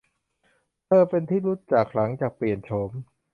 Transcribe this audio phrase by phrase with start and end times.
[0.85, 2.91] เธอเป็นที่รู้จักหลังจากเปลี่ยนโฉม